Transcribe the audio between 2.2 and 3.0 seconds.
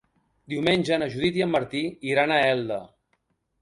a Elda.